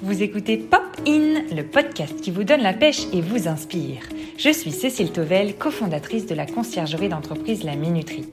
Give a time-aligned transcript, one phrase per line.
[0.00, 3.98] Vous écoutez Pop In, le podcast qui vous donne la pêche et vous inspire.
[4.36, 8.28] Je suis Cécile Tovel, cofondatrice de la conciergerie d'entreprise La Minuterie.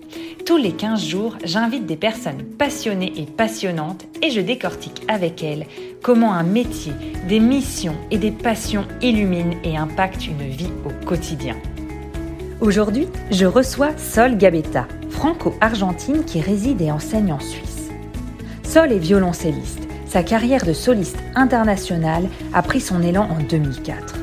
[0.45, 5.65] Tous les 15 jours, j'invite des personnes passionnées et passionnantes et je décortique avec elles
[6.03, 6.93] comment un métier,
[7.27, 11.55] des missions et des passions illuminent et impactent une vie au quotidien.
[12.61, 17.89] Aujourd'hui, je reçois Sol Gabetta, franco-argentine qui réside et enseigne en Suisse.
[18.61, 19.84] Sol est violoncelliste
[20.15, 24.15] sa carrière de soliste internationale a pris son élan en 2004.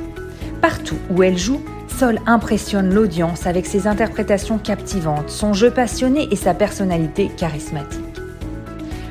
[0.62, 6.36] Partout où elle joue, Sol impressionne l'audience avec ses interprétations captivantes, son jeu passionné et
[6.36, 8.00] sa personnalité charismatique.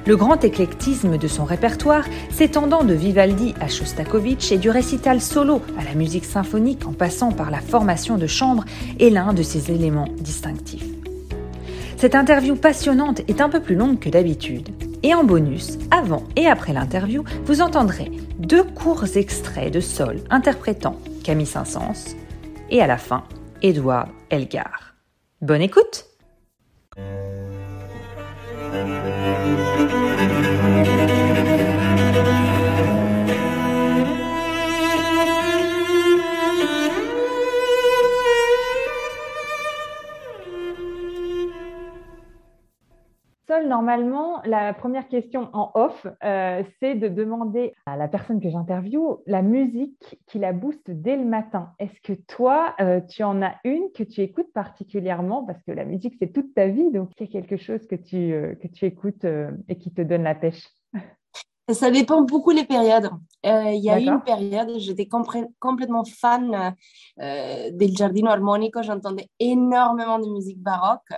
[0.08, 5.62] Le grand éclectisme de son répertoire, s'étendant de Vivaldi à Shostakovich et du récital solo
[5.80, 8.66] à la musique symphonique en passant par la formation de chambre,
[9.00, 10.90] est l'un de ses éléments distinctifs.
[11.98, 14.70] Cette interview passionnante est un peu plus longue que d'habitude.
[15.04, 20.98] Et en bonus, avant et après l'interview, vous entendrez deux courts extraits de Sol interprétant
[21.24, 22.16] Camille Saint-Saëns
[22.70, 23.24] et à la fin,
[23.62, 24.96] Édouard Elgar.
[25.42, 26.06] Bonne écoute!
[43.60, 49.22] Normalement, la première question en off, euh, c'est de demander à la personne que j'interviewe
[49.28, 51.74] la musique qui la booste dès le matin.
[51.80, 55.44] Est-ce que toi, euh, tu en as une que tu écoutes particulièrement?
[55.44, 57.96] Parce que la musique, c'est toute ta vie, donc il y a quelque chose que
[57.96, 59.26] tu, euh, que tu écoutes
[59.68, 60.68] et qui te donne la pêche.
[61.70, 63.10] Ça dépend beaucoup les périodes.
[63.44, 66.76] Il y a eu une période, j'étais complètement fan
[67.18, 71.12] del Giardino Armonico, j'entendais énormément de musique baroque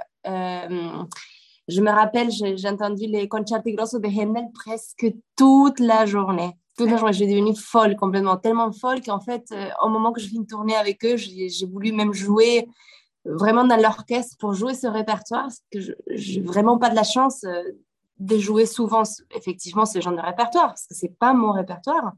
[1.67, 6.57] je me rappelle, j'ai entendu les concerti grossos de Handel presque toute la journée.
[6.77, 10.19] Toute la journée, j'ai devenu folle, complètement, tellement folle qu'en fait, euh, au moment que
[10.19, 12.67] je fais une tournée avec eux, j'ai voulu même jouer
[13.25, 17.03] vraiment dans l'orchestre pour jouer ce répertoire, parce que je n'ai vraiment pas de la
[17.03, 17.61] chance euh,
[18.19, 19.03] de jouer souvent,
[19.35, 22.13] effectivement, ce genre de répertoire, parce que c'est pas mon répertoire.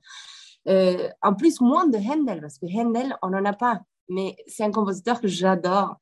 [0.68, 4.64] Euh, en plus, moins de Handel, parce que Handel, on n'en a pas, mais c'est
[4.64, 5.98] un compositeur que j'adore.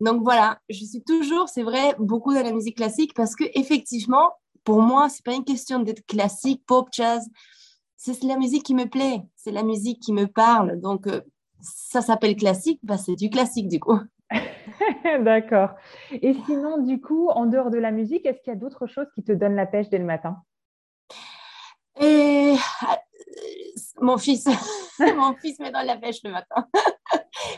[0.00, 4.32] Donc voilà, je suis toujours, c'est vrai, beaucoup dans la musique classique parce que effectivement,
[4.64, 7.28] pour moi, c'est pas une question d'être classique, pop, jazz.
[7.96, 10.80] C'est la musique qui me plaît, c'est la musique qui me parle.
[10.80, 11.20] Donc euh,
[11.60, 13.98] ça s'appelle classique, bah, c'est du classique du coup.
[15.20, 15.70] D'accord.
[16.10, 19.06] Et sinon, du coup, en dehors de la musique, est-ce qu'il y a d'autres choses
[19.14, 20.36] qui te donnent la pêche dès le matin?
[22.00, 22.54] Et...
[22.54, 22.56] Euh,
[24.00, 24.46] mon fils,
[24.98, 26.66] mon fils me donne la pêche le matin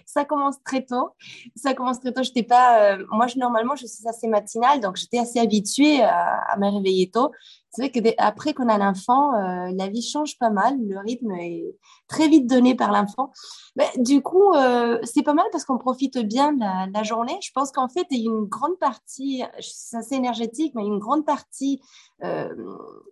[0.05, 1.11] ça commence très tôt.
[1.55, 2.23] Ça commence très tôt.
[2.23, 6.57] J'étais pas, euh, moi, je, normalement, je suis assez matinale, donc j'étais assez habituée à,
[6.59, 7.33] me réveiller tôt.
[7.71, 10.77] C'est vrai que après qu'on a l'enfant, euh, la vie change pas mal.
[10.81, 11.77] Le rythme est
[12.09, 13.33] très vite donné par l'enfant.
[13.77, 17.39] Mais, du coup, euh, c'est pas mal parce qu'on profite bien de la, journée.
[17.43, 20.99] Je pense qu'en fait, il y a une grande partie, c'est assez énergétique, mais une
[20.99, 21.81] grande partie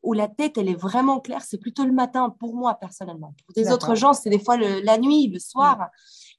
[0.03, 3.35] où la tête, elle est vraiment claire, c'est plutôt le matin pour moi personnellement.
[3.45, 5.77] Pour des autres gens, c'est des fois la nuit, le soir.
[5.79, 5.85] Mm.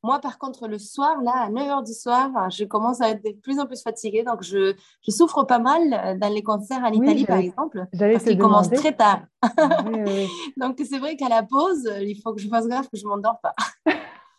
[0.05, 3.23] Moi, par contre, le soir, là, à 9 h du soir, je commence à être
[3.23, 4.21] de plus en plus fatiguée.
[4.21, 8.23] Donc, je, je souffre pas mal euh, dans les concerts en Italie, par exemple, parce
[8.23, 9.21] qu'ils commencent très tard.
[10.57, 13.09] donc, c'est vrai qu'à la pause, il faut que je fasse gaffe que je ne
[13.09, 13.55] m'endors pas.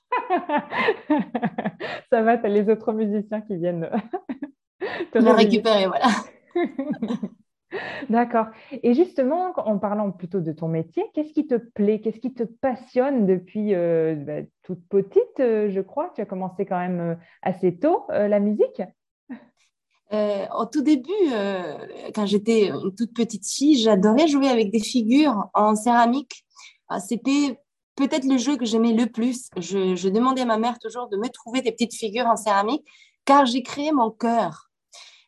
[2.12, 3.90] Ça va, tu as les autres musiciens qui viennent
[5.12, 6.06] te récupérer, voilà.
[8.10, 8.46] D'accord.
[8.82, 12.42] Et justement, en parlant plutôt de ton métier, qu'est-ce qui te plaît, qu'est-ce qui te
[12.44, 16.12] passionne depuis euh, bah, toute petite, euh, je crois?
[16.14, 18.82] Tu as commencé quand même euh, assez tôt la musique?
[20.12, 21.10] Au tout début,
[22.14, 26.44] quand j'étais toute petite fille, j'adorais jouer avec des figures en céramique.
[26.88, 27.58] Ah, c'était
[27.96, 29.50] peut-être le jeu que j'aimais le plus.
[29.56, 32.86] Je, je demandais à ma mère toujours de me trouver des petites figures en céramique
[33.24, 34.65] car j'ai créé mon cœur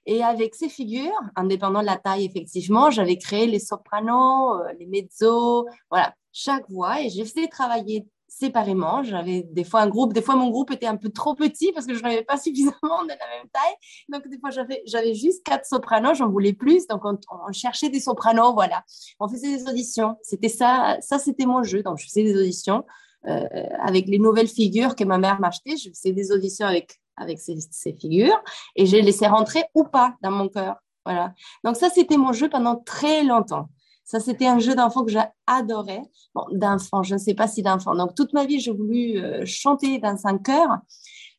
[0.09, 4.87] et avec ces figures, indépendant de la taille, effectivement, j'avais créé les sopranos, euh, les
[4.87, 7.03] mezzos, voilà, chaque voix.
[7.03, 9.03] Et j'ai fait travailler séparément.
[9.03, 11.85] J'avais des fois un groupe, des fois mon groupe était un peu trop petit parce
[11.85, 13.75] que je n'avais pas suffisamment de la même taille.
[14.09, 16.87] Donc des fois j'avais, juste quatre sopranos, j'en voulais plus.
[16.87, 18.85] Donc on, cherchait des sopranos, voilà.
[19.21, 20.17] On faisait des auditions.
[20.23, 21.83] C'était ça, ça c'était mon jeu.
[21.83, 22.83] Donc je faisais des auditions
[23.27, 23.47] euh,
[23.83, 25.77] avec les nouvelles figures que ma mère m'achetait.
[25.77, 27.59] Je faisais des auditions avec avec ces,
[28.01, 28.43] figures
[28.77, 30.77] et j'ai laissé rentrer ou pas dans mon cœur.
[31.05, 31.33] Voilà.
[31.65, 33.69] Donc ça, c'était mon jeu pendant très longtemps.
[34.09, 36.01] Ça, c'était un jeu d'enfant que j'adorais.
[36.35, 37.95] Bon, d'enfant, je ne sais pas si d'enfant.
[37.95, 40.79] Donc, toute ma vie, j'ai voulu euh, chanter dans un chœur.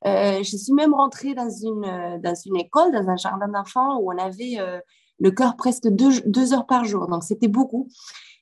[0.06, 3.98] Euh, je suis même rentrée dans une, euh, dans une école, dans un jardin d'enfants
[3.98, 4.58] où on avait
[5.18, 7.08] le chœur presque deux, heures par jour.
[7.08, 7.90] Donc, c'était beaucoup.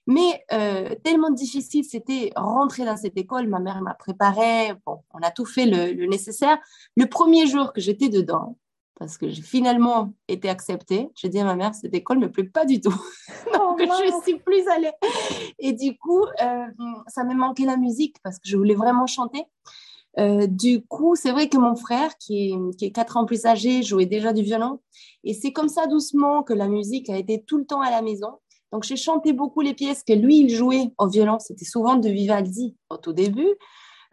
[0.07, 3.48] Mais euh, tellement difficile, c'était rentrer dans cette école.
[3.48, 4.74] Ma mère m'a préparé.
[4.86, 6.57] Bon, on a tout fait le, nécessaire.
[6.95, 8.57] Le premier jour que j'étais dedans,
[8.98, 12.31] parce que j'ai finalement été acceptée, j'ai dit à ma mère, cette école ne me
[12.31, 12.89] plaît pas du tout.
[13.54, 14.94] Donc, oh, je suis plus allée.
[15.59, 16.65] Et du coup, euh,
[17.07, 19.44] ça m'a manqué la musique parce que je voulais vraiment chanter.
[20.19, 23.45] Euh, du coup, c'est vrai que mon frère, qui est, qui est 4 ans plus
[23.45, 24.80] âgé, jouait déjà du violon.
[25.25, 28.01] Et c'est comme ça doucement que la musique a été tout le temps à la
[28.01, 28.39] maison.
[28.72, 31.40] Donc, j'ai chanté beaucoup les pièces que lui, il jouait au violon.
[31.40, 33.50] C'était souvent de Vivaldi au tout début.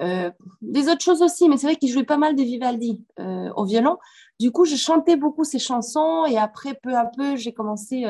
[0.01, 0.31] Euh,
[0.61, 3.65] des autres choses aussi, mais c'est vrai qu'il jouait pas mal de Vivaldi euh, au
[3.65, 3.97] violon.
[4.41, 8.05] Du coup, je chantais beaucoup ses chansons et après, peu à peu, j'ai commencé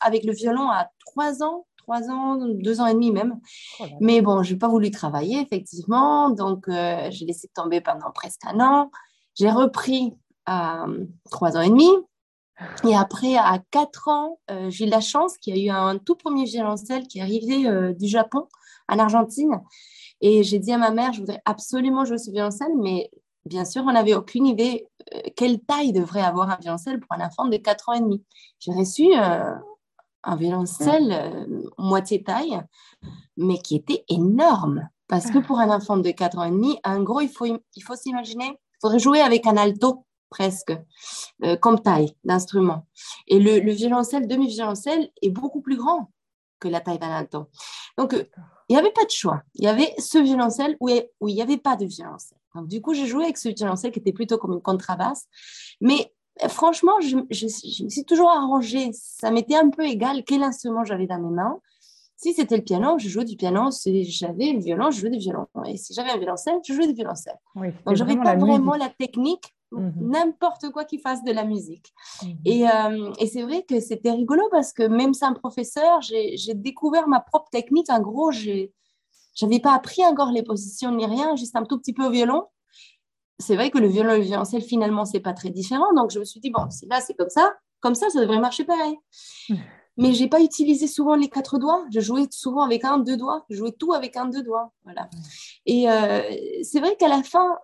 [0.00, 3.40] avec le violon à 3 ans, trois ans, deux ans et demi même.
[3.80, 6.30] Oh Mais bon, je n'ai pas voulu travailler, effectivement.
[6.30, 8.90] Donc, euh, j'ai laissé tomber pendant presque un an.
[9.34, 10.14] J'ai repris
[10.46, 10.86] à
[11.30, 11.88] trois ans et demi.
[12.84, 15.98] Et après, à quatre ans, euh, j'ai eu la chance qu'il y a eu un
[15.98, 18.46] tout premier violoncelle qui est arrivé euh, du Japon,
[18.88, 19.60] en Argentine.
[20.20, 23.10] Et j'ai dit à ma mère, je voudrais absolument jouer ce violoncelle, mais
[23.46, 24.86] bien sûr, on n'avait aucune idée
[25.34, 28.22] quelle taille devrait avoir un violoncelle pour un enfant de 4 ans et demi.
[28.60, 29.14] J'ai reçu
[30.22, 32.60] un violoncelle euh, moitié taille,
[33.36, 34.88] mais qui était énorme.
[35.08, 37.82] Parce que pour un enfant de 4 ans et demi, en gros, il faut, il
[37.82, 40.72] faut s'imaginer, il faudrait jouer avec un alto presque,
[41.44, 42.86] euh, comme taille d'instrument.
[43.26, 46.10] Et le, violoncelle, demi-violoncelle, est beaucoup plus grand
[46.58, 47.46] que la taille d'un alto.
[47.98, 48.24] Donc, euh,
[48.68, 49.42] il n'y avait pas de choix.
[49.54, 50.90] Il y avait ce violoncelle où,
[51.20, 52.38] où il n'y avait pas de violoncelle.
[52.54, 55.26] Donc, du coup, j'ai joué avec ce violoncelle qui était plutôt comme une contrebasse.
[55.80, 56.12] Mais
[56.48, 58.90] franchement, je, me suis toujours arrangée.
[58.92, 61.60] Ça m'était un peu égal quel instrument j'avais dans mes mains.
[62.16, 63.70] Si c'était le piano, je jouais du piano.
[63.70, 65.46] Si j'avais le violon, je jouais du violon.
[65.66, 67.38] Et si j'avais un violoncelle, je jouais du violoncelle.
[67.54, 69.54] Donc, je n'avais pas vraiment la technique.
[69.72, 71.92] N'importe quoi qui fasse de la musique.
[72.22, 72.36] Mhm.
[72.46, 77.20] Euh, et, c'est vrai que c'était rigolo parce que même sans professeur, j'ai découvert ma
[77.20, 77.90] propre technique.
[77.90, 78.68] En gros, je
[79.42, 82.44] n'avais pas appris encore les positions ni rien, juste un tout petit peu au violon
[83.40, 85.92] c'est vrai que le violon et le violoncelle, finalement, c'est pas très différent.
[85.94, 88.38] Donc, je me suis dit, bon, si là, c'est comme ça, comme ça, ça devrait
[88.38, 88.96] marcher pareil.
[89.96, 91.84] Mais j'ai pas utilisé souvent les quatre doigts.
[91.92, 93.44] Je jouais souvent avec un, deux doigts.
[93.50, 94.72] Je jouais tout avec un, deux doigts.
[94.84, 95.10] Voilà.
[95.66, 96.22] Et euh,
[96.62, 97.58] c'est vrai qu'à la fin,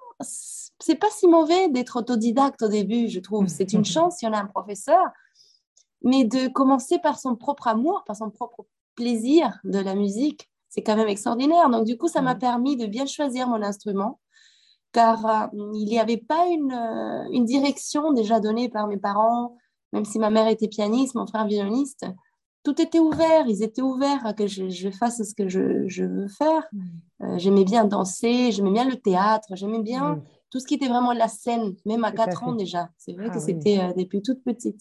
[0.78, 3.46] c'est pas si mauvais d'être autodidacte au début, je trouve.
[3.48, 3.86] C'est une hmm.
[3.86, 5.04] chance si on a un professeur.
[6.02, 10.82] Mais de commencer par son propre amour, par son propre plaisir de la musique, c'est
[10.82, 11.70] quand même extraordinaire.
[11.70, 14.20] Donc, du coup, ça m'a permis de bien choisir mon instrument
[14.96, 19.58] car euh, il n'y avait pas euh, une, direction déjà donnée par mes parents,
[19.92, 22.06] même si ma mère était pianiste, mon frère violoniste.
[22.62, 26.66] Tout était ouvert, ils étaient ouverts à que je, fasse ce que je, veux faire.
[26.72, 26.80] Mm.
[27.22, 31.12] Euh, j'aimais bien danser, j'aimais bien le théâtre, j'aimais bien tout ce qui était vraiment
[31.12, 32.88] la scène, même à 4 ans déjà.
[32.96, 34.80] C'est vrai que ah c'était depuis toute petite.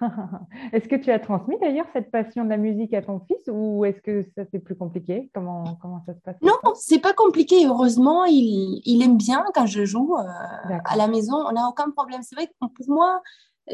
[0.72, 3.84] est-ce que tu as transmis d'ailleurs cette passion de la musique à ton fils ou
[3.84, 5.30] est-ce que ça c'est plus compliqué?
[5.34, 7.66] Comment, comment ça se passe Non, c'est pas compliqué.
[7.66, 11.34] Heureusement, il, il, aime bien quand je joue euh, à la maison.
[11.46, 12.22] On n'a aucun problème.
[12.22, 13.20] C'est vrai que pour moi,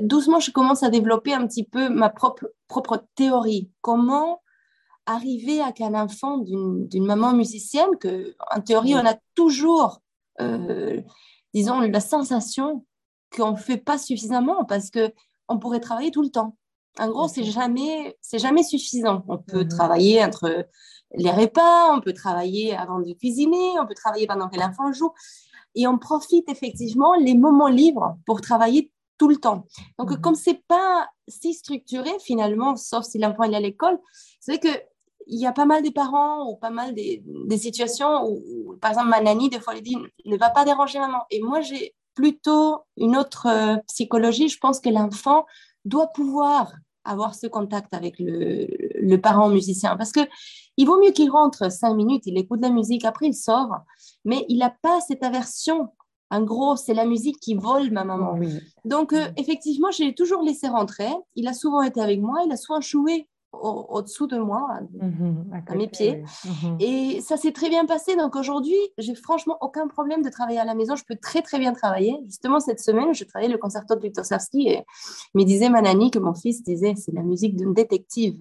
[0.01, 3.71] doucement, je commence à développer un petit peu ma propre, propre théorie.
[3.81, 4.41] Comment
[5.07, 10.01] arriver à qu'un enfant d'une maman musicienne, que en théorie, on a toujours,
[10.41, 11.01] euh,
[11.55, 12.85] disons, la sensation
[13.35, 15.13] qu'on ne fait pas suffisamment parce que
[15.49, 16.57] on pourrait travailler tout le temps.
[16.99, 19.25] En gros, c'est jamais, c'est jamais suffisant.
[19.29, 19.69] On peut mhm.
[19.69, 20.67] travailler entre
[21.15, 25.13] les repas, on peut travailler avant de cuisiner, on peut travailler pendant que l'enfant joue.
[25.75, 29.67] Et on profite effectivement les moments libres pour travailler tout le temps.
[29.99, 30.21] Donc, comme mhm.
[30.21, 33.99] comme c'est pas si structuré finalement, sauf si l'enfant est à l'école,
[34.41, 34.83] c'est vrai que
[35.27, 37.23] il y a pas mal de parents ou pas mal des,
[37.59, 41.25] situations où, par exemple, ma nanny, des fois, elle dit ne va pas déranger maman.
[41.31, 44.49] Et moi, j'ai plutôt une autre euh, psychologie.
[44.49, 45.45] Je pense que l'enfant
[45.85, 46.73] doit pouvoir
[47.05, 50.21] avoir ce contact avec le, parent musicien parce que
[50.77, 53.71] il vaut mieux qu'il rentre cinq minutes, il écoute la musique, après il sort,
[54.25, 55.89] mais il n'a pas cette aversion.
[56.31, 58.37] En gros, c'est la musique qui vole ma maman.
[58.85, 61.09] Donc, euh, effectivement, je l'ai toujours laissé rentrer.
[61.37, 63.29] Il a souvent été avec moi, il a souvent joué
[63.63, 66.23] au-dessous de moi, mhm, à, mes pieds.
[66.45, 66.77] Mhm.
[66.81, 68.17] Et ça s'est très bien passé.
[68.17, 70.97] Donc aujourd'hui, j'ai franchement aucun problème de travailler à la maison.
[70.97, 72.17] Je peux très très bien travailler.
[72.27, 74.85] Justement, cette semaine, je travaillais le concerto de Victor Sarsky et
[75.35, 78.39] me disait ma nanny que mon fils disait c'est la musique d'une détective.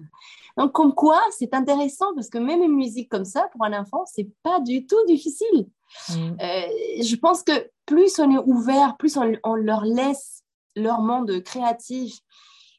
[0.56, 4.04] Donc comme quoi, c'est intéressant parce que même une musique comme ça, pour un enfant,
[4.06, 5.68] c'est pas du tout difficile.
[6.10, 6.36] Mhm.
[6.40, 10.42] Euh, je pense que plus on est ouvert, plus on, on leur laisse
[10.74, 12.20] leur monde créatif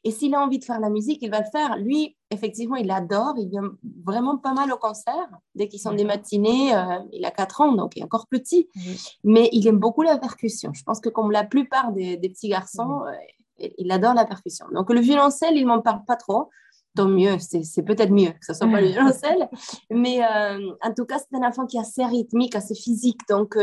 [0.04, 1.76] et s'il a envie de faire la musique, il va le faire.
[1.76, 3.34] Lui, effectivement, il adore.
[3.38, 3.70] Il vient
[4.04, 5.28] vraiment pas mal au concert.
[5.54, 8.68] Dès qu'ils sont des matinées, euh, il a 4 ans, donc il est encore petit.
[9.24, 10.72] Mais il aime beaucoup la percussion.
[10.74, 14.66] Je pense que comme la plupart des, petits garçons, euh, Il adore la percussion.
[14.72, 16.48] Donc le violoncelle, il m'en parle pas trop.
[16.94, 19.48] Tant mieux, c'est peut-être mieux que ce soit pas le violoncelle.
[19.90, 23.20] Mais euh, en tout cas, c'est un enfant qui est assez rythmique, assez physique.
[23.28, 23.56] Donc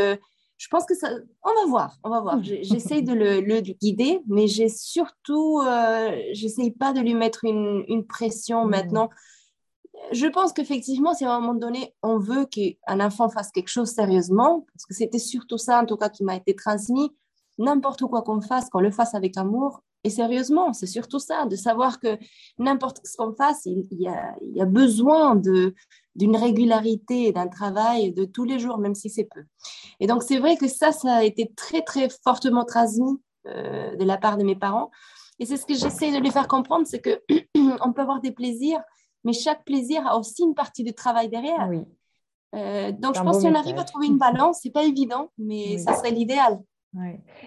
[0.58, 1.10] je pense que ça,
[1.44, 2.44] on va voir, on va voir.
[2.44, 8.06] J'essaye de le, guider, mais j'ai surtout, euh, j'essaye pas de lui mettre une, une
[8.06, 8.70] pression mmh.
[8.70, 9.10] maintenant.
[10.12, 13.90] Je pense qu'effectivement, si à un moment donné, on veut qu'un enfant fasse quelque chose
[13.90, 17.12] sérieusement, parce que c'était surtout ça, en tout cas, qui m'a été transmis,
[17.58, 20.74] n'importe quoi qu'on fasse, qu'on le fasse avec amour et sérieusement.
[20.74, 22.18] C'est surtout ça, de savoir que
[22.60, 25.36] n'importe ce qu'on fasse, il, y a, il y a besoin
[26.16, 29.44] d'une régularité, d'un travail de tous les jours, même si c'est peu.
[30.00, 34.04] Et donc, c'est vrai que ça, ça a été très, très fortement transmis euh, de
[34.06, 34.92] la part de mes parents.
[35.40, 38.80] Et c'est ce que j'essaie de lui faire comprendre, c'est qu'on peut avoir des plaisirs,
[39.24, 41.68] mais chaque plaisir a aussi une partie de travail derrière.
[41.70, 41.84] Oui.
[42.56, 45.94] Euh, donc, je pense qu'on arrive à trouver une balance, c'est pas évident, mais ça
[45.96, 46.62] serait l'idéal.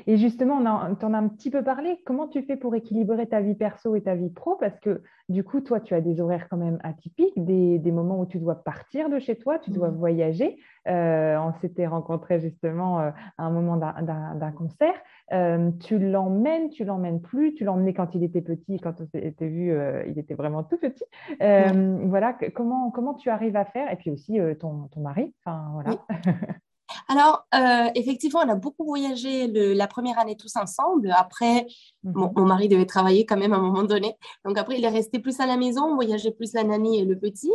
[0.06, 2.00] Et justement, on t'en a un petit peu parlé.
[2.04, 4.56] Comment tu fais pour équilibrer ta vie perso et ta vie pro?
[4.56, 8.26] Parce que du coup, toi, tu as des horaires quand même atypiques, des, moments où
[8.26, 9.96] tu dois partir de chez toi, tu dois mmh.
[9.96, 10.58] voyager.
[10.88, 14.94] Euh, on s'était rencontrés justement euh, à un moment d'un concert.
[15.32, 19.48] Euh, tu l'emmènes, tu l'emmènes plus, tu l'emmenais quand il était petit, quand on s'était
[19.48, 19.74] vu,
[20.06, 21.04] il était vraiment tout petit.
[21.38, 23.90] Voilà, comment, comment tu arrives à faire?
[23.92, 25.98] Et puis aussi ton, ton mari, enfin voilà.
[27.08, 31.12] Alors, euh, effectivement, on a beaucoup voyagé la première année tous ensemble.
[31.16, 31.66] Après,
[32.04, 32.30] mhm.
[32.36, 34.14] mon, mari devait travailler quand même à un moment donné.
[34.44, 35.84] Donc, après, il est resté plus à la maison.
[35.84, 37.52] On voyageait plus la nanny et le petit.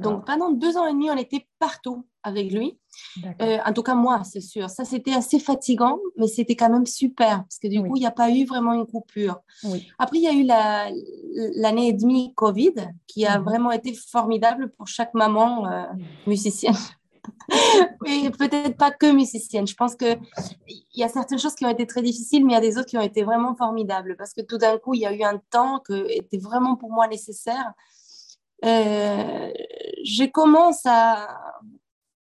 [0.00, 2.78] Donc, pendant deux ans et demi, on était partout avec lui.
[3.42, 4.70] Euh, en tout cas, moi, c'est sûr.
[4.70, 8.06] Ça, c'était assez fatigant, mais c'était quand même super parce que du coup, il n'y
[8.06, 9.40] a pas eu vraiment une coupure.
[9.98, 10.44] Après, il y a eu
[11.60, 12.74] l'année et demie Covid
[13.06, 13.44] qui a mhm.
[13.44, 15.84] vraiment été formidable pour chaque maman euh,
[16.26, 16.74] musicienne.
[18.02, 19.66] oui, peut-être pas que musicienne.
[19.66, 20.18] Je pense qu'il
[20.94, 22.88] y a certaines choses qui ont été très difficiles, mais il y a des autres
[22.88, 25.40] qui ont été vraiment formidables parce que tout d'un coup, il y a eu un
[25.50, 27.72] temps qui était vraiment pour moi nécessaire.
[28.64, 29.50] Euh,
[30.04, 31.28] je commence à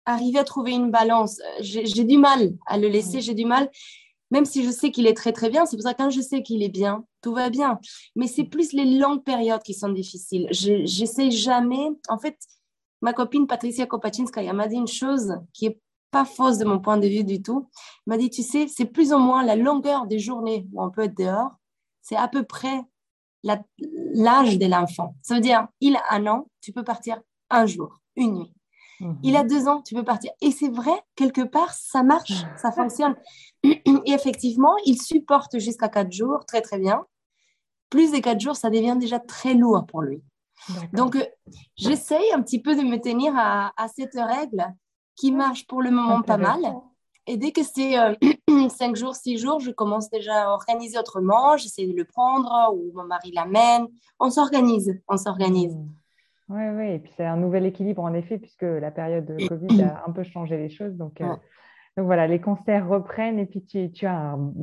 [0.04, 1.40] arriver à trouver une balance.
[1.61, 3.71] J'ai du mal à le laisser, j'ai du mal,
[4.30, 5.66] même si je sais qu'il est très très bien.
[5.66, 7.78] C'est pour ça que quand je sais qu'il est bien, tout va bien.
[8.16, 10.49] Mais c'est plus les longues périodes qui sont difficiles.
[10.50, 12.37] J'essaie jamais, en fait,
[13.00, 15.80] ma copine Patricia Kopachinskaya m'a dit une chose qui est
[16.11, 17.69] pas fausse de mon point de vue du tout.
[18.07, 20.90] Elle m'a dit, tu sais, c'est plus ou moins la longueur des journées où on
[20.90, 21.52] peut être dehors,
[22.02, 22.83] c'est à peu près
[23.42, 25.14] l'âge de l'enfant.
[25.23, 28.52] Ça veut dire, il a un an, tu peux partir un jour, une nuit.
[29.00, 29.19] Mhm.
[29.23, 30.30] Il a deux ans, tu peux partir.
[30.40, 33.16] Et c'est vrai, quelque part, ça marche, ça fonctionne.
[33.62, 37.07] Et effectivement, il supporte jusqu'à quatre jours, très très bien.
[37.88, 40.23] Plus de quatre jours, ça devient déjà très lourd pour lui.
[40.93, 41.25] Donc, euh,
[41.76, 44.64] j'essaye un petit peu de me tenir à, cette règle
[45.17, 46.61] qui marche pour le moment pas mal.
[47.26, 48.14] Et dès que c'est euh,
[48.69, 51.57] cinq jours, six jours, je commence déjà à organiser autrement.
[51.57, 53.87] J'essaie de le prendre ou mon mari l'amène.
[54.19, 55.76] On s'organise, on s'organise.
[56.49, 59.83] Oui, oui, et puis c'est un nouvel équilibre en effet, puisque la période de Covid
[59.83, 60.97] a un peu changé les choses.
[60.97, 61.37] Donc, euh,
[62.00, 64.54] donc voilà, les concerts reprennent et puis tu, as un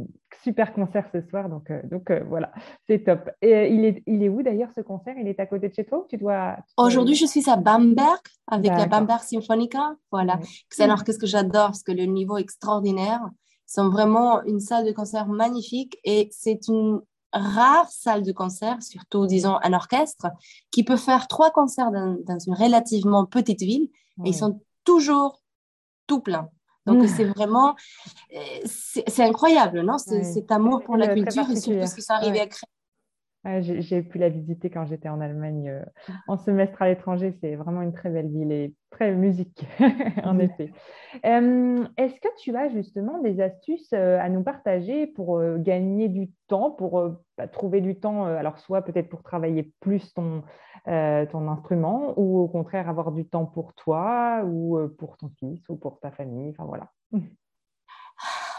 [0.44, 1.50] super concert ce soir.
[1.50, 2.52] Donc, euh, donc euh, voilà,
[2.88, 3.30] c'est top.
[3.44, 5.14] Et euh, il, est, il est où d'ailleurs ce concert?
[5.20, 6.58] Il est à côté de chez toi ou tu dois...
[6.78, 9.96] Aujourd'hui, je suis à Bamberg avec la Bamberg Symphonica.
[10.12, 10.40] Voilà,
[10.72, 13.22] c'est un orchestre que j'adore parce que le niveau est extraordinaire.
[13.70, 17.02] Ils sont vraiment une salle de concert magnifique et c'est une
[17.34, 20.26] rare salle de concert, surtout disons un orchestre,
[20.72, 23.92] qui peut faire trois concerts dans, une relativement petite ville
[24.26, 25.44] et ils sont toujours
[26.08, 26.50] tout pleins.
[26.88, 27.08] Donc, mmh.
[27.08, 27.76] c'est vraiment,
[28.34, 29.98] euh, c'est incroyable, non?
[29.98, 32.70] Cet amour pour la culture et surtout ce qu'ils sont arrivés à créer.
[33.62, 35.84] J'ai pu la visiter quand j'étais en Allemagne euh,
[36.28, 37.34] en semestre à l'étranger.
[37.42, 39.66] C'est vraiment une très belle ville et très musique,
[40.24, 40.72] en effet.
[41.24, 46.72] Est-ce que tu as justement des astuces euh, à nous partager pour gagner du temps,
[46.72, 50.44] pour bah, trouver du temps, alors soit peut-être pour travailler plus ton,
[50.88, 55.30] euh, ton instrument ou au contraire avoir du temps pour toi ou euh, pour ton
[55.38, 56.52] fils ou pour ta famille.
[56.52, 56.90] Enfin voilà.
[57.12, 57.20] En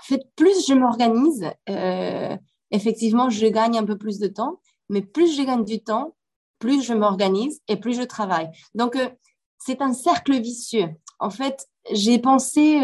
[0.03, 2.37] fait, plus je m'organise, euh,
[2.71, 6.15] effectivement, je gagne un peu plus de temps, mais plus je gagne du temps,
[6.59, 8.51] plus je m'organise et plus je travaille.
[8.75, 8.97] Donc,
[9.59, 10.89] c'est un cercle vicieux.
[11.21, 12.81] En fait, j'ai pensé,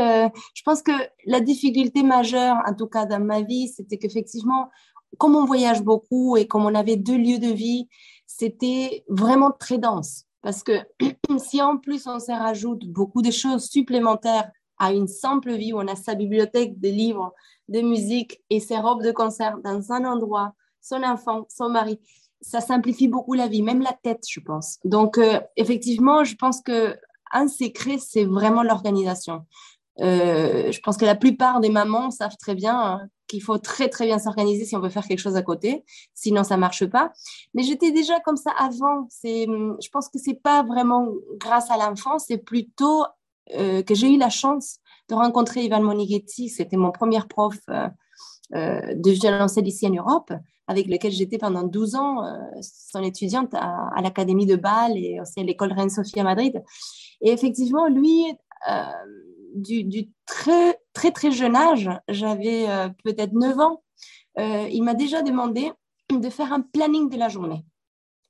[0.55, 0.93] je pense que
[1.25, 4.71] la difficulté majeure, en tout cas dans ma vie, c'était qu'effectivement,
[5.19, 7.89] comme on voyage beaucoup et comme on avait deux lieux de vie,
[8.27, 10.25] c'était vraiment très dense.
[10.43, 10.73] Parce que
[11.39, 15.79] si en plus on se rajoute beaucoup de choses supplémentaires à une simple vie où
[15.79, 17.33] on a sa bibliothèque de livres,
[17.69, 20.55] de musique et ses robes de concert dans un endroit,
[20.85, 21.99] son enfant, son mari,
[22.41, 24.79] ça simplifie beaucoup la vie, même la tête, je pense.
[24.85, 26.97] Donc, euh, effectivement, je pense que
[27.33, 29.45] un secret, c'est vraiment l'organisation.
[29.99, 34.07] je pense que la plupart des mamans savent très bien hein, qu'il faut très très
[34.07, 37.13] bien s'organiser si on veut faire quelque chose à côté, sinon ça marche pas.
[37.55, 39.07] Mais j'étais déjà comme ça avant.
[39.09, 43.05] C'est, je pense que c'est pas vraiment grâce à l'enfance, c'est plutôt
[43.49, 46.49] que j'ai eu la chance de rencontrer Ivan Monighetti.
[46.49, 47.59] C'était mon premier prof
[48.53, 50.33] euh, de violoncelle ici en Europe,
[50.67, 55.41] avec lequel j'étais pendant 12 ans, euh, son étudiante à, l'Académie de Bâle et aussi
[55.41, 56.63] à l'école Reine-Sophie à Madrid.
[57.21, 58.25] Et effectivement, lui,
[58.71, 58.85] euh,
[59.55, 62.67] du, très, très, très jeune âge, j'avais
[63.05, 63.83] peut-être 9 ans,
[64.39, 65.71] il m'a déjà demandé
[66.11, 67.65] de faire un planning de la journée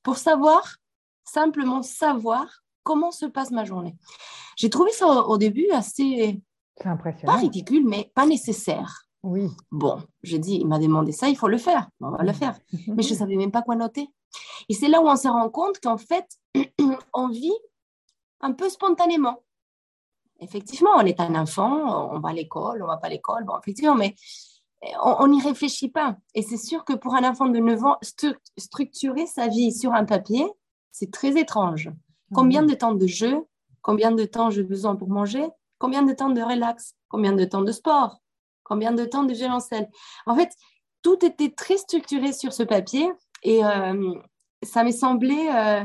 [0.03, 0.77] pour savoir,
[1.25, 3.97] simplement savoir comment se passe ma journée.
[4.57, 6.41] J'ai trouvé ça au, début assez,
[6.81, 9.04] pas ridicule, mais pas nécessaire.
[9.25, 9.49] Oui.
[9.71, 11.89] Bon, je dis, il m'a demandé ça, il faut le faire.
[12.01, 12.59] On va le faire.
[12.89, 14.11] Mais je ne savais même pas quoi noter.
[14.69, 16.27] Et c'est là où on se rend compte qu'en fait,
[17.15, 17.57] on vit
[18.41, 19.43] un peu spontanément.
[20.41, 23.45] Effectivement, on est un enfant, on va à l'école, on ne va pas à l'école,
[23.45, 24.15] bon, effectivement, mais
[25.03, 26.19] on n'y réfléchit pas.
[26.35, 27.97] Et c'est sûr que pour un enfant de 9 ans,
[28.59, 30.47] structurer sa vie sur un papier,
[30.93, 31.91] c'est très étrange.
[32.35, 33.47] Combien de temps de jeu
[33.81, 35.47] Combien de temps j'ai besoin pour manger
[35.79, 38.21] Combien de temps de relax Combien de temps de sport?
[38.65, 39.89] Combien de temps de violoncelle?
[40.27, 40.51] En fait,
[41.03, 43.11] tout était très structuré sur ce papier
[43.43, 44.15] et euh,
[44.63, 45.85] ça m'est semblé euh,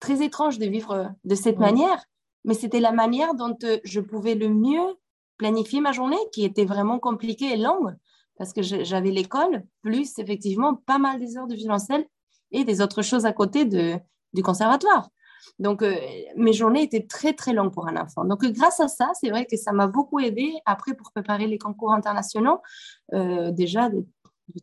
[0.00, 2.02] très étrange de vivre de cette manière,
[2.44, 4.96] mais c'était la manière dont euh, je pouvais le mieux
[5.36, 7.94] planifier ma journée qui était vraiment compliquée et longue
[8.36, 12.04] parce que j'avais l'école, plus effectivement pas mal des heures de violoncelle
[12.50, 13.94] et des autres choses à côté de,
[14.32, 15.08] du conservatoire.
[15.58, 15.94] Donc, euh,
[16.36, 18.24] mes journées étaient très, très longues pour un enfant.
[18.24, 21.58] Donc, grâce à ça, c'est vrai que ça m'a beaucoup aidé après pour préparer les
[21.58, 22.58] concours internationaux,
[23.12, 24.04] euh, déjà de,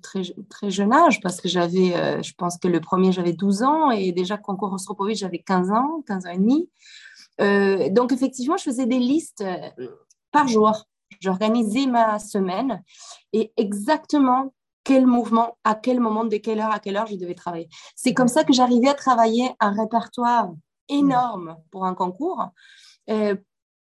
[0.02, 3.64] très, très jeune âge, parce que j'avais, euh, je pense que le premier, j'avais 12
[3.64, 6.70] ans et déjà concours Ostropovitch, j'avais 15 ans, 15 ans et demi.
[7.92, 9.44] donc, effectivement, je faisais des listes
[10.32, 10.86] par jour.
[11.20, 12.84] J'organisais ma semaine
[13.34, 17.36] et exactement quel mouvement, à quel moment, de quelle heure à quelle heure je devais
[17.36, 17.70] travailler.
[17.96, 20.52] C'est comme ça que j'arrivais à travailler un répertoire
[20.92, 22.46] énorme pour un concours,
[23.10, 23.36] euh,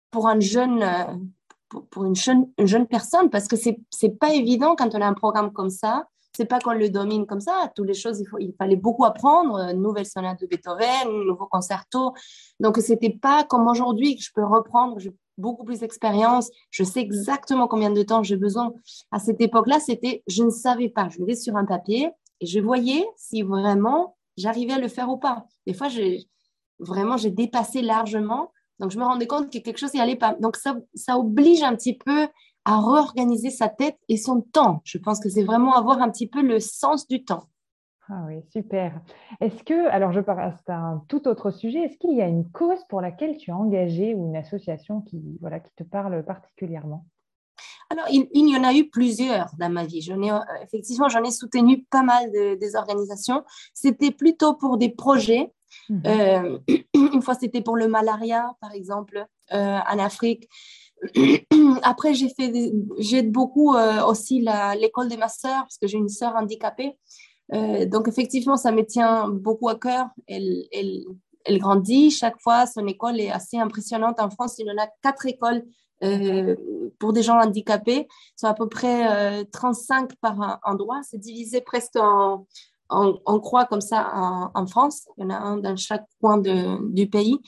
[0.09, 4.33] pour, un jeune, euh, pour, une, jeune, une jeune personne, parce que c'est n'est pas
[4.33, 6.05] évident quand on a un programme comme ça.
[6.33, 7.69] C'est pas qu'on le domine comme ça.
[7.75, 9.55] Toutes les choses, il, fallait beaucoup apprendre.
[9.55, 12.13] Euh, nouvelle sonate de Beethoven, nouveau concerto.
[12.59, 14.97] Donc, c'était pas comme aujourd'hui que je peux reprendre.
[14.97, 16.49] J'ai beaucoup plus d'expérience.
[16.69, 18.73] Je sais exactement combien de temps j'ai besoin.
[19.11, 21.09] À cette époque-là, c'était, je ne savais pas.
[21.09, 25.17] Je mettais sur un papier et je voyais si vraiment j'arrivais à le faire ou
[25.17, 25.45] pas.
[25.67, 26.27] Des fois, j'ai,
[26.81, 28.51] vraiment, j'ai dépassé largement.
[28.79, 30.35] Donc, je me rendais compte que quelque chose n'y allait pas.
[30.39, 32.27] Donc, ça, ça oblige un petit peu
[32.65, 34.81] à réorganiser sa tête et son temps.
[34.83, 37.47] Je pense que c'est vraiment avoir un petit peu le sens du temps.
[38.09, 38.99] Ah oui, super.
[39.39, 42.49] Est-ce que, alors je passe à un tout autre sujet, est-ce qu'il y a une
[42.51, 47.05] cause pour laquelle tu es engagée ou une association qui, voilà, qui te parle particulièrement?
[47.89, 50.01] Alors, il, y en a eu plusieurs dans ma vie.
[50.01, 53.43] J'en ai, euh, effectivement, j'en ai soutenu pas mal de, des organisations.
[53.73, 55.51] C'était plutôt pour des projets
[55.89, 56.01] Mhm.
[56.05, 56.59] Euh,
[57.13, 60.47] une fois, c'était pour le malaria, par exemple, euh, en Afrique.
[61.83, 64.45] Après, j'ai fait, j'aide beaucoup euh, aussi
[64.79, 66.97] l'école de ma sœur parce que j'ai une sœur handicapée.
[67.87, 70.07] donc, effectivement, ça me tient beaucoup à cœur.
[70.27, 71.03] Elle, elle,
[71.45, 72.65] elle, grandit chaque fois.
[72.67, 74.19] Son école est assez impressionnante.
[74.19, 75.63] En France, il y en a quatre écoles
[76.99, 78.07] pour des gens handicapés.
[78.07, 81.01] Ils sont à peu près 35 par endroit.
[81.03, 82.45] C'est divisé presque en,
[82.91, 84.11] on, croit comme ça
[84.53, 85.07] en, France.
[85.17, 87.39] Il y en a un dans chaque coin du pays.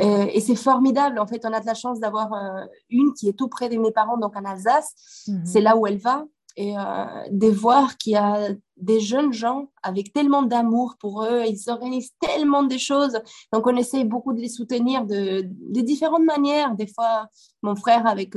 [0.00, 1.18] Euh, et c'est formidable.
[1.18, 3.76] En fait, on a de la chance d'avoir euh, une qui est tout près de
[3.76, 5.24] mes parents, donc en Alsace.
[5.28, 5.46] Mhm.
[5.46, 6.24] C'est là où elle va.
[6.56, 6.82] Et euh,
[7.30, 12.12] de voir qu'il y a des jeunes gens avec tellement d'amour pour eux, ils organisent
[12.20, 13.18] tellement de choses.
[13.52, 16.74] Donc, on essaie beaucoup de les soutenir de, de différentes manières.
[16.74, 17.28] Des fois,
[17.62, 18.34] mon frère avec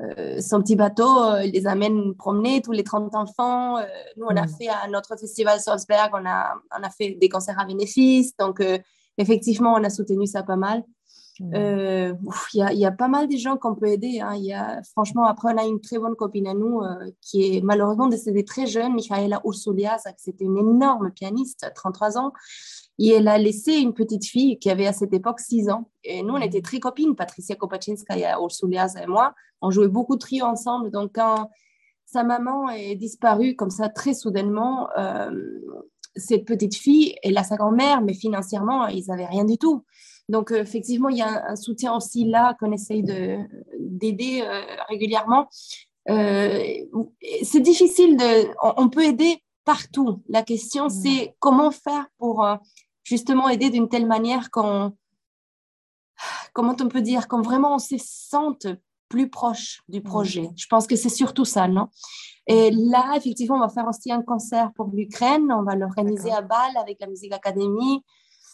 [0.00, 3.78] euh, son petit bateau, euh, il les amène promener, tous les 30 enfants.
[3.78, 3.84] Euh,
[4.16, 4.48] nous, on a mm.
[4.48, 8.36] fait à notre festival Salzberg, on a, on a fait des concerts à bénéfice.
[8.36, 8.62] Donc,
[9.18, 10.82] effectivement, on a soutenu ça pas mal.
[11.40, 12.14] Mm.
[12.54, 14.20] Il y, a, pas mal de gens qu'on peut aider.
[14.20, 14.34] Hein.
[14.36, 16.80] Y a, franchement, après, on a une très bonne copine à nous
[17.20, 22.32] qui est malheureusement décédée très jeune, Michaela Ursulias, c'était une énorme pianiste, 33 ans.
[22.98, 25.90] Et elle a laissé une petite fille qui avait à cette époque 6 ans.
[26.04, 29.34] Et nous, on était très copines, Patricia Kopachinskaya, Ursulias et moi.
[29.60, 30.90] On jouait beaucoup de trio ensemble.
[30.90, 31.48] Donc, quand
[32.06, 35.30] sa maman est disparue comme ça très soudainement, euh,
[36.14, 39.84] cette petite fille, elle a sa grand-mère, mais financièrement, ils n'avaient rien du tout.
[40.28, 45.48] Donc, euh, effectivement, il y a un, soutien aussi là qu'on essaye d'aider euh, régulièrement.
[46.06, 48.48] c'est difficile de.
[48.76, 50.22] On, peut aider partout.
[50.28, 52.46] La question, c'est comment faire pour
[53.04, 54.96] justement aider d'une telle manière qu'on,
[56.52, 58.66] comment on peut dire, quand vraiment on se sente
[59.08, 60.50] plus proche du projet.
[60.56, 61.88] Je pense que c'est surtout ça, non?
[62.46, 65.52] Et là, effectivement, on va faire aussi un concert pour l'Ukraine.
[65.52, 68.02] On va l'organiser à Bâle avec la Musique Academy.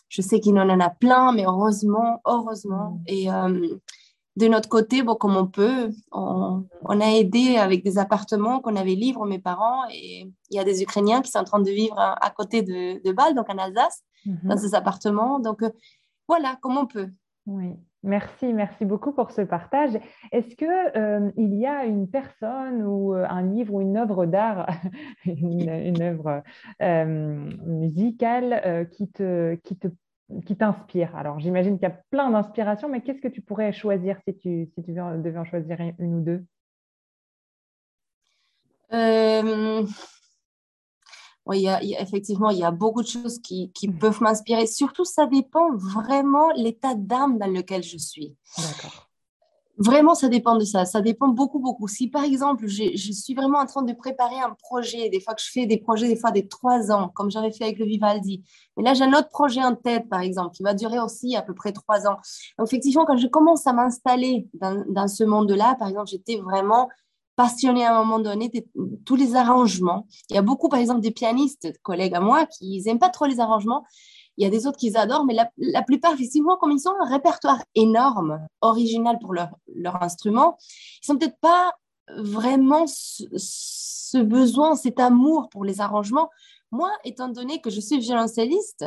[0.09, 2.91] Je sais qu'il en a plein, mais heureusement, heureusement.
[2.91, 3.03] Mm.
[3.07, 3.69] Et euh,
[4.37, 8.95] de notre côté, bon, comme on peut, on, a aidé avec des appartements qu'on avait
[8.95, 9.83] livrés mes parents.
[9.93, 13.03] Et il y a des Ukrainiens qui sont en train de vivre à, côté de,
[13.05, 14.49] de Bâle, donc en Alsace, mm-hmm.
[14.49, 15.41] dans ces appartements.
[15.41, 15.71] Donc euh,
[16.29, 17.11] voilà, comme on peut.
[17.47, 19.99] Oui, merci, merci beaucoup pour ce partage.
[20.31, 24.27] Est-ce que euh, il y a une personne ou euh, un livre ou une œuvre
[24.27, 24.69] d'art,
[25.25, 26.43] une, œuvre
[26.83, 29.89] euh, musicale qui te, qui te
[30.47, 34.19] qui t'inspire Alors, j'imagine qu'il y a plein d'inspirations, mais qu'est-ce que tu pourrais choisir
[34.27, 36.45] si tu, si tu devais en choisir une ou deux?
[41.53, 44.67] Il y a, effectivement, il y a beaucoup de choses qui, qui peuvent m'inspirer.
[44.67, 48.37] Surtout, ça dépend vraiment l'état d'âme dans lequel je suis.
[49.81, 50.85] Vraiment, ça dépend de ça.
[50.85, 51.89] Ça dépend beaucoup, beaucoup.
[51.89, 55.41] Si, par exemple, je suis vraiment en train de préparer un projet, des fois que
[55.41, 58.45] je fais des projets, des fois des trois ans, comme j'avais fait avec le Vivaldi.
[58.77, 61.41] Mais là, j'ai un autre projet en tête, par exemple, qui va durer aussi à
[61.41, 62.19] peu près trois ans.
[62.63, 66.91] Effectivement, quand je commence à m'installer dans, dans ce monde-là, par exemple, j'étais vraiment
[67.37, 68.63] passionné à un moment donné de
[69.07, 70.07] tous les arrangements.
[70.29, 73.25] Il y a beaucoup, par exemple, des pianistes, collègues à moi, qui n'aiment pas trop
[73.25, 73.87] les arrangements.
[74.41, 77.07] Il y a des autres qui adorent, mais la, plupart, effectivement, comme ils ont un
[77.07, 80.57] répertoire énorme, original pour leur, leur instrument,
[81.07, 81.75] ils n'ont peut-être pas
[82.17, 86.31] vraiment ce, besoin, cet amour pour les arrangements
[86.73, 88.85] moi, étant donné que je suis violoncelliste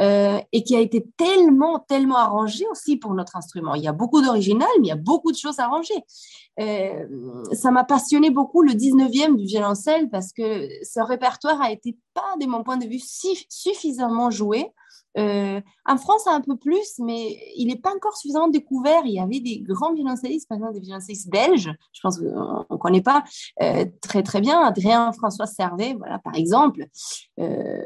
[0.00, 3.92] euh, et qui a été tellement, tellement arrangé aussi pour notre instrument, il y a
[3.92, 6.02] beaucoup d'original, mais il y a beaucoup de choses arrangées.
[6.58, 11.98] Euh, ça m'a passionné beaucoup le 19e du violoncelle parce que ce répertoire a été
[12.14, 14.72] pas, de mon point de vue, suffisamment joué
[15.16, 19.02] euh, en France, un peu plus, mais il n'est pas encore suffisamment découvert.
[19.04, 22.78] Il y avait des grands violoncellistes, par exemple des violoncellistes belges, je pense qu'on ne
[22.78, 23.24] connaît pas
[23.62, 26.86] euh, très très bien, Adrien François Servet, voilà, par exemple.
[27.40, 27.82] Euh,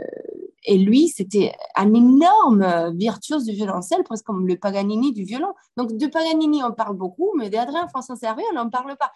[0.65, 5.55] et lui, c'était un énorme virtuose du violoncelle, presque comme le Paganini du violon.
[5.77, 9.11] Donc de Paganini, on parle beaucoup, mais d'Adrien François Servet, on n'en parle pas.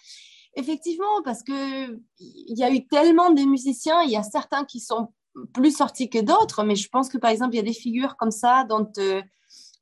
[0.57, 5.09] Effectivement, parce qu'il y a eu tellement de musiciens, il y a certains qui sont
[5.53, 8.17] plus sortis que d'autres, mais je pense que par exemple, il y a des figures
[8.17, 9.23] comme ça dont euh,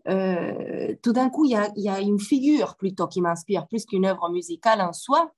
[0.08, 4.28] euh, tout d'un coup, il y, a, une figure plutôt qui m'inspire plus qu'une œuvre
[4.30, 5.32] musicale en soi.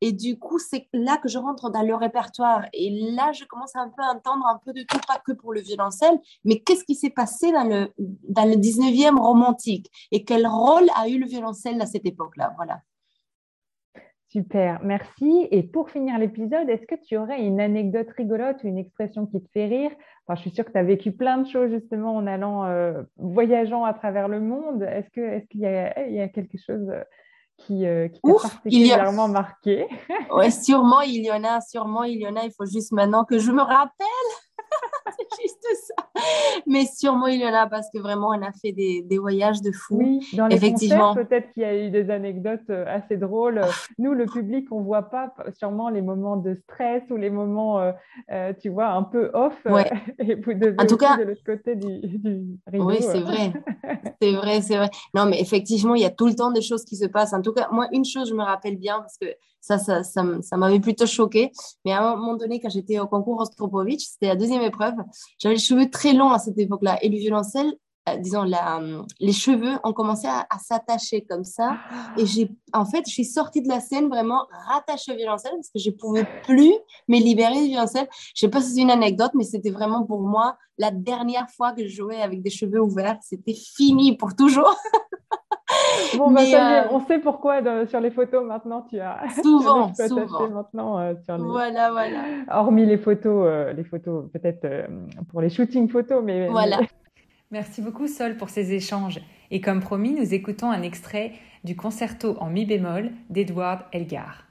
[0.00, 2.64] Et du coup, c'est là que je rentre dans le répertoire.
[2.72, 5.52] Et là, je commence un peu à entendre un peu de tout, pas que pour
[5.52, 10.46] le violoncelle, mais qu'est-ce qui s'est passé dans le, dans le 19e romantique et quel
[10.46, 12.52] rôle a eu le violoncelle à cette époque-là?
[12.56, 12.80] Voilà.
[14.30, 15.48] Super, merci.
[15.50, 19.40] Et pour finir l'épisode, est-ce que tu aurais une anecdote rigolote ou une expression qui
[19.42, 19.90] te fait rire?
[20.26, 23.02] Enfin, Je suis sûre que tu as vécu plein de choses justement en allant, euh,
[23.16, 24.82] voyageant à travers le monde.
[24.82, 27.02] Est-ce qu'il est qu'il y, y, a quelque chose euh,
[27.56, 29.86] qui, euh, qui t'a particulièrement marqué?
[30.30, 32.44] Oui, sûrement il y en a, sûrement il y en a.
[32.44, 34.06] Il faut juste maintenant que je me rappelle.
[35.18, 35.94] c'est juste ça.
[36.66, 39.62] Mais sûrement, il y en a parce que vraiment, on a fait des, des voyages
[39.62, 39.96] de fou.
[39.98, 41.14] Oui, dans les Effectivement.
[41.14, 43.60] peut-être qu'il y a eu des anecdotes euh, assez drôles.
[43.62, 43.70] Ah.
[43.98, 47.80] Nous, le public, on ne voit pas sûrement les moments de stress ou les moments,
[47.80, 47.92] euh,
[48.30, 49.56] euh, tu vois, un peu off.
[50.18, 53.52] et vous devez en tout cas, de l'autre côté du, du Oui, c'est vrai.
[54.20, 54.90] c'est vrai, c'est vrai.
[55.14, 57.32] Non, mais effectivement, il y a tout le temps des choses qui se passent.
[57.32, 59.26] En tout cas, moi, une chose, je me rappelle bien parce que
[59.76, 61.52] ça, ça, ça, m'avait plutôt choqué.
[61.84, 64.94] Mais à un moment donné, quand j'étais au concours Ostropovitch, c'était la deuxième épreuve,
[65.38, 66.98] j'avais les cheveux très longs à cette époque-là.
[67.02, 67.72] Et le violoncelle,
[68.08, 68.80] euh, disons, la,
[69.20, 71.76] les cheveux ont commencé à, s'attacher comme ça.
[72.16, 72.24] Et
[72.72, 75.90] en fait, je suis sortie de la scène vraiment rattachée au violoncelle parce que je
[75.90, 76.72] ne pouvais plus
[77.08, 78.08] me libérer du violoncelle.
[78.34, 81.50] Je ne sais pas si c'est une anecdote, mais c'était vraiment pour moi la dernière
[81.50, 83.18] fois que je jouais avec des cheveux ouverts.
[83.22, 84.74] C'était fini pour toujours.
[86.16, 89.18] Bon, bah, euh, on sait pourquoi sur les photos maintenant tu as.
[89.42, 90.48] Souvent, souvent.
[90.48, 92.22] Maintenant, euh, Voilà, voilà.
[92.50, 94.66] Hormis les photos, euh, les photos peut-être
[95.30, 96.48] pour les shootings photos, mais.
[96.48, 96.80] Voilà.
[97.50, 99.20] Merci beaucoup Sol pour ces échanges.
[99.50, 101.32] Et comme promis, nous écoutons un extrait
[101.64, 104.47] du concerto en mi bémol d'Edward Elgar.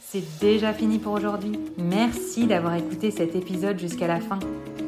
[0.00, 1.58] C'est déjà fini pour aujourd'hui.
[1.78, 4.38] Merci d'avoir écouté cet épisode jusqu'à la fin.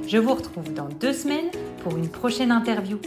[0.07, 1.51] Je vous retrouve dans deux semaines
[1.83, 2.99] pour une prochaine interview.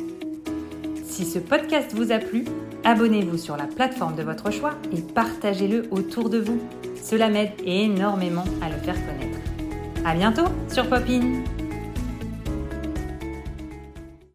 [1.06, 2.46] Si ce podcast vous a plu,
[2.84, 6.60] abonnez-vous sur la plateforme de votre choix et partagez-le autour de vous.
[7.02, 9.40] Cela m'aide énormément à le faire connaître.
[10.06, 11.44] À bientôt sur Popin!